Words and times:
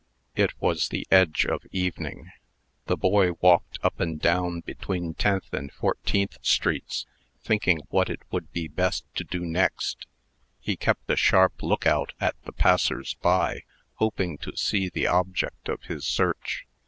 It 0.35 0.59
was 0.59 0.89
the 0.89 1.05
edge 1.11 1.45
of 1.45 1.61
evening. 1.71 2.31
The 2.87 2.97
boy 2.97 3.33
walked 3.33 3.77
up 3.83 3.99
and 3.99 4.19
down 4.19 4.61
between 4.61 5.13
Tenth 5.13 5.53
and 5.53 5.71
Fourteenth 5.71 6.39
streets, 6.41 7.05
thinking 7.43 7.81
what 7.89 8.09
it 8.09 8.21
would 8.31 8.51
be 8.51 8.67
best 8.67 9.05
to 9.17 9.23
do 9.23 9.41
next. 9.45 10.07
He 10.59 10.75
kept 10.75 11.07
a 11.11 11.15
sharp 11.15 11.61
lookout 11.61 12.13
at 12.19 12.35
the 12.45 12.51
passers 12.51 13.13
by, 13.21 13.61
hoping 13.97 14.39
to 14.39 14.57
see 14.57 14.89
the 14.89 15.05
object 15.05 15.69
of 15.69 15.83
his 15.83 16.03
search. 16.03 16.65